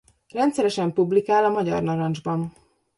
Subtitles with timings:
[0.29, 2.53] Rendszeresen publikál a Magyar Narancsban.